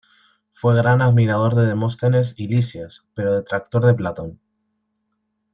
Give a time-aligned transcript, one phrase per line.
[0.51, 4.39] Fue gran admirador de Demóstenes y de Lisias, pero detractor de Platón.